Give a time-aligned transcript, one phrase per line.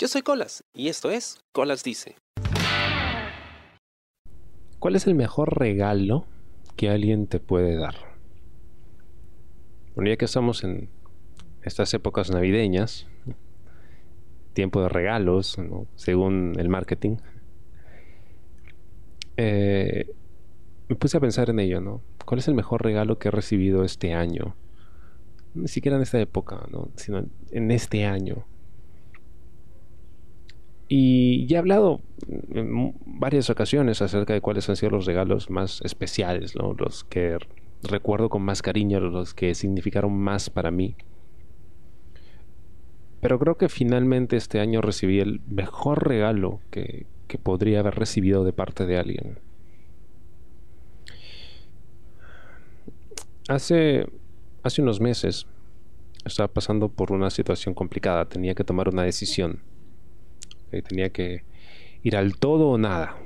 [0.00, 2.14] Yo soy Colas y esto es Colas Dice.
[4.78, 6.24] ¿Cuál es el mejor regalo
[6.76, 7.96] que alguien te puede dar?
[9.96, 10.88] Bueno, ya que estamos en
[11.62, 13.08] estas épocas navideñas,
[14.52, 15.58] tiempo de regalos,
[15.96, 17.16] según el marketing,
[19.36, 20.14] eh,
[20.88, 22.02] me puse a pensar en ello, ¿no?
[22.24, 24.54] ¿Cuál es el mejor regalo que he recibido este año?
[25.54, 26.88] Ni siquiera en esta época, ¿no?
[26.94, 28.46] Sino en este año.
[30.88, 35.80] Y ya he hablado en varias ocasiones acerca de cuáles han sido los regalos más
[35.82, 36.54] especiales.
[36.54, 37.36] Los que
[37.82, 40.96] recuerdo con más cariño, los que significaron más para mí.
[43.20, 48.44] Pero creo que finalmente este año recibí el mejor regalo que, que podría haber recibido
[48.44, 49.38] de parte de alguien.
[53.48, 54.06] Hace,
[54.62, 55.46] hace unos meses
[56.24, 59.62] estaba pasando por una situación complicada, tenía que tomar una decisión.
[60.70, 61.44] Tenía que
[62.02, 63.16] ir al todo o nada.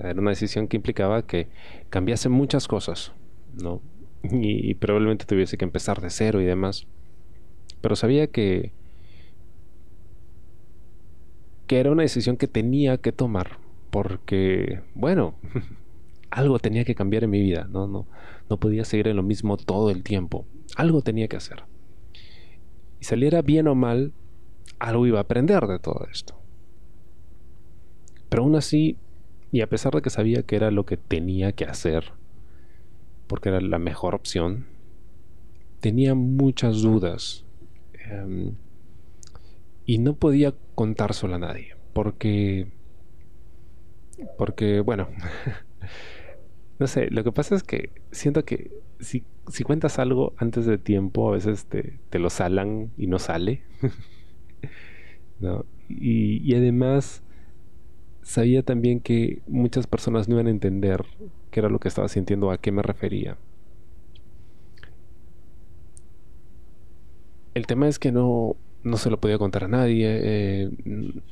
[0.00, 1.48] era una decisión que implicaba que
[1.90, 3.12] cambiase muchas cosas,
[3.60, 3.80] ¿no?
[4.24, 6.86] Y, y, probablemente tuviese que empezar de cero y demás.
[7.80, 8.72] Pero sabía que
[11.66, 13.58] que era una decisión que tenía que tomar
[13.90, 15.36] porque, bueno,
[16.30, 17.86] algo tenía que cambiar en mi vida, ¿no?
[17.86, 18.06] No,
[18.48, 20.46] no podía seguir en lo mismo todo el tiempo.
[20.76, 21.64] Algo tenía que hacer.
[23.00, 24.12] Y saliera bien o mal,
[24.78, 26.41] algo iba a aprender de todo esto.
[28.32, 28.96] Pero aún así,
[29.52, 32.12] y a pesar de que sabía que era lo que tenía que hacer,
[33.26, 34.66] porque era la mejor opción,
[35.80, 37.44] tenía muchas dudas.
[38.10, 38.54] Em,
[39.84, 42.68] y no podía contárselo a nadie, porque...
[44.38, 45.08] Porque, bueno,
[46.82, 49.22] No sé, lo que pasa es que siento que si,
[49.64, 53.62] cuentas algo antes de tiempo, a veces te, lo salan y no sale.
[55.88, 57.22] y, además
[58.22, 61.04] sabía también que muchas personas no iban a entender
[61.50, 63.36] qué era lo que estaba sintiendo, a qué me refería.
[67.54, 70.70] El tema es que no, no se lo podía contar a nadie, eh,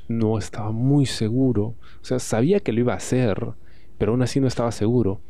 [0.09, 3.55] no estaba muy seguro, o sea, sabía que lo iba a hacer,
[3.99, 5.21] pero aún así no estaba seguro.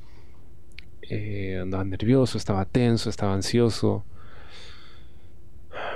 [1.02, 4.04] Eh, andaba nervioso, estaba tenso, estaba ansioso.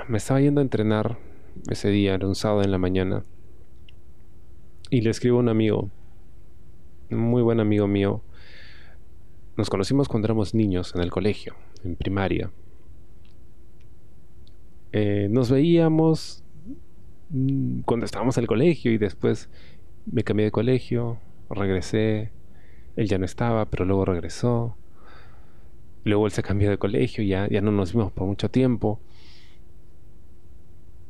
[0.07, 1.17] Me estaba yendo a entrenar
[1.69, 3.23] ese día, era un sábado en la mañana.
[4.89, 5.89] Y le escribo a un amigo,
[7.09, 8.21] un muy buen amigo mío.
[9.57, 12.51] Nos conocimos cuando éramos niños en el colegio, en primaria.
[14.91, 16.43] Eh, nos veíamos
[17.29, 19.49] mm, cuando estábamos en el colegio y después
[20.05, 21.17] me cambié de colegio,
[21.49, 22.31] regresé,
[22.95, 24.77] él ya no estaba, pero luego regresó.
[26.03, 28.99] Luego él se cambió de colegio ya, ya no nos vimos por mucho tiempo.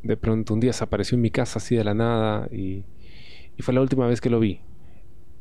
[0.01, 2.85] De pronto un día se apareció en mi casa así de la nada y,
[3.57, 4.61] y fue la última vez que lo vi.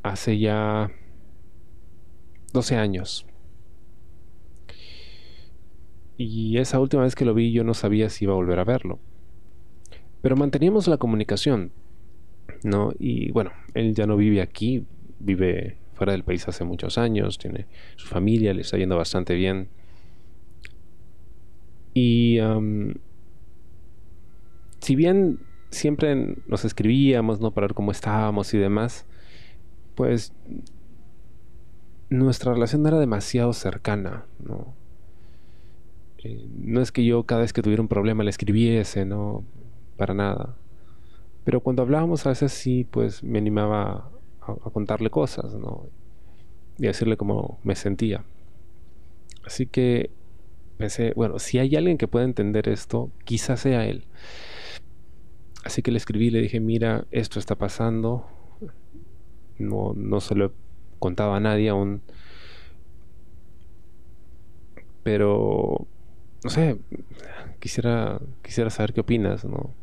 [0.03, 0.91] Hace ya
[2.53, 3.27] 12 años.
[6.17, 8.65] Y esa última vez que lo vi yo no sabía si iba a volver a
[8.65, 9.01] verlo.
[10.23, 11.73] Pero manteníamos la comunicación,
[12.63, 12.93] ¿no?
[12.99, 14.87] Y bueno, él ya no vive aquí,
[15.19, 19.69] vive fuera del país hace muchos años, tiene su familia, le está yendo bastante bien.
[21.95, 22.39] Y
[24.81, 25.41] si bien
[25.75, 27.51] siempre nos escribíamos, ¿no?
[27.51, 29.07] Para ver cómo estábamos y demás,
[29.95, 30.33] pues
[32.11, 34.75] nuestra relación era demasiado cercana, ¿no?
[36.25, 39.45] Eh, no es que yo cada vez que tuviera un problema le escribiese, no,
[39.97, 40.57] para nada.
[41.45, 44.11] Pero cuando hablábamos a veces sí, pues me animaba
[44.41, 45.87] a, contarle cosas, ¿no?
[46.79, 48.25] Y decirle cómo me sentía.
[49.45, 50.11] Así que
[50.79, 54.05] pensé, bueno, si hay alguien que pueda entender esto, quizás sea él.
[55.65, 58.27] Así que le escribí, le dije, mira, esto está pasando.
[59.59, 60.51] No, no se lo he
[60.99, 62.03] contado a nadie aún.
[65.03, 65.87] Pero,
[66.45, 66.79] no sé,
[67.61, 69.75] quisiera, quisiera saber qué opinas, ¿no?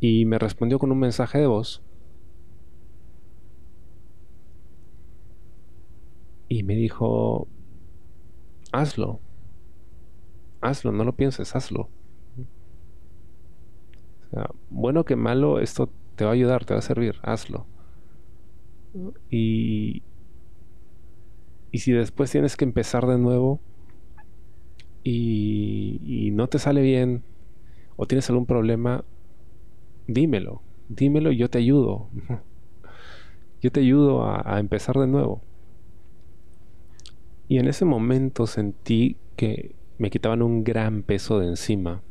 [0.00, 1.82] y me respondió con un mensaje de voz.
[6.48, 7.46] Y me dijo,
[8.72, 9.20] hazlo,
[10.60, 11.88] hazlo, no lo pienses, hazlo.
[14.70, 17.66] Bueno que malo, esto te va a ayudar, te va a servir, hazlo.
[19.30, 20.02] Y,
[21.70, 23.60] y si después tienes que empezar de nuevo
[25.04, 27.22] y, y no te sale bien
[27.96, 29.04] o tienes algún problema,
[30.06, 32.08] dímelo, dímelo y yo te ayudo.
[33.60, 35.42] Yo te ayudo a, empezar de nuevo.
[37.48, 42.02] Y en ese momento sentí que me quitaban un gran peso de encima.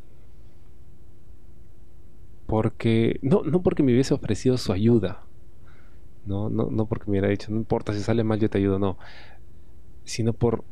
[2.47, 5.25] porque, no, no porque me hubiese ofrecido su ayuda,
[6.25, 8.79] no, no, no porque me hubiera dicho, no importa si sale mal, yo te ayudo,
[8.79, 8.97] no,
[10.05, 10.63] sino por,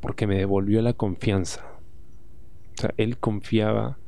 [0.00, 1.64] porque me devolvió la confianza.
[2.76, 3.98] O sea, él confiaba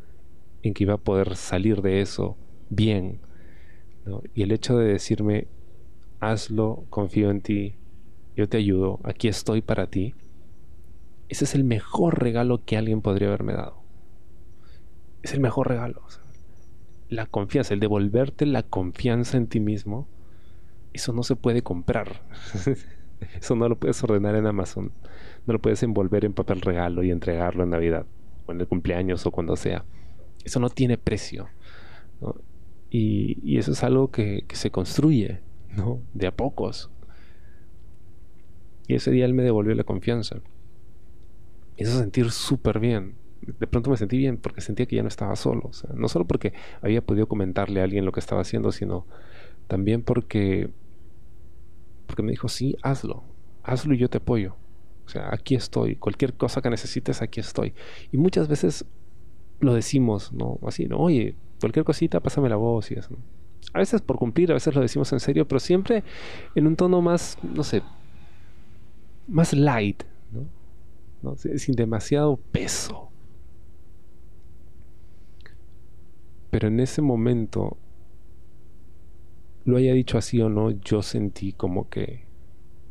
[0.62, 2.36] en que iba a poder salir de eso
[2.70, 3.20] bien.
[4.34, 5.46] Y el hecho de decirme,
[6.20, 7.74] hazlo, confío en ti,
[8.34, 10.14] yo te ayudo, aquí estoy para ti,
[11.30, 13.80] ese es el mejor regalo que alguien podría haberme dado.
[15.22, 16.02] Es el mejor regalo.
[17.08, 20.08] la confianza, el devolverte la confianza en ti mismo,
[20.92, 22.22] eso no se puede comprar.
[23.40, 24.92] eso no lo puedes ordenar en Amazon.
[25.46, 28.06] No lo puedes envolver en papel regalo y entregarlo en Navidad
[28.46, 29.84] o en el cumpleaños o cuando sea.
[30.44, 31.48] Eso no tiene precio.
[32.90, 35.40] Y, eso es algo que, que, se construye,
[35.76, 36.00] ¿no?
[36.12, 36.90] De a pocos.
[38.88, 40.40] Y ese día él me devolvió la confianza.
[41.80, 43.14] Me hizo sentir súper bien.
[43.40, 45.70] De pronto me sentí bien porque sentía que ya no estaba solo.
[45.94, 49.06] No solo porque había podido comentarle a alguien lo que estaba haciendo, sino
[49.66, 50.70] también porque,
[52.06, 53.24] porque me dijo, sí, hazlo.
[53.62, 54.56] Hazlo y yo te apoyo.
[55.06, 55.96] O sea, aquí estoy.
[55.96, 57.74] Cualquier cosa que necesites, aquí estoy.
[58.12, 58.84] Y muchas veces
[59.60, 60.58] lo decimos, ¿no?
[60.66, 60.98] Así, ¿no?
[60.98, 63.16] Oye, cualquier cosita, pásame la voz y eso.
[63.72, 66.04] A veces por cumplir, a veces lo decimos en serio, pero siempre
[66.54, 67.82] en un tono más, no sé,
[69.28, 70.02] más light,
[70.32, 70.59] ¿no?
[71.56, 73.10] Sin demasiado peso.
[76.50, 77.76] Pero en ese momento,
[79.64, 82.24] lo haya dicho así o no, yo sentí como que,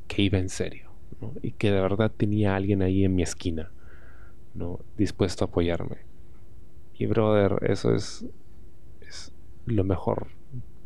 [0.08, 1.34] que iba en serio, ¿no?
[1.42, 3.72] Y que de verdad tenía alguien ahí en mi esquina,
[4.54, 4.80] ¿no?
[4.96, 5.98] Dispuesto a apoyarme.
[6.94, 8.26] Y brother, eso es,
[9.02, 9.34] es
[9.66, 10.28] lo mejor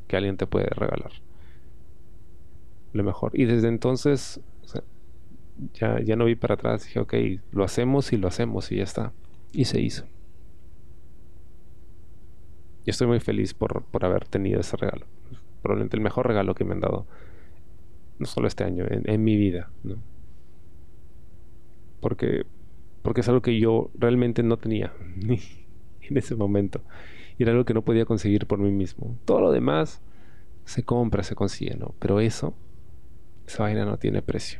[0.08, 1.12] que alguien te puede regalar.
[2.94, 3.32] Lo mejor.
[3.34, 4.40] Y desde entonces
[5.74, 6.86] ya, ya no vi para atrás.
[6.86, 7.14] Dije, ok,
[7.52, 9.14] lo hacemos y lo hacemos y ya está.
[9.52, 10.06] Y se hizo.
[12.86, 15.06] Y estoy muy feliz por, por haber tenido ese regalo.
[15.62, 17.06] Probablemente el mejor regalo que me han dado.
[18.20, 19.72] No solo este año, en, mi vida.
[22.02, 22.46] Porque,
[23.02, 24.94] porque es algo que yo realmente no tenía.
[26.10, 26.82] en ese momento.
[27.38, 29.18] Y era algo que no podía conseguir por mí mismo.
[29.26, 30.02] Todo lo demás
[30.66, 31.96] se compra, se consigue, ¿no?
[32.00, 32.54] Pero eso,
[33.48, 34.60] esa vaina no tiene precio.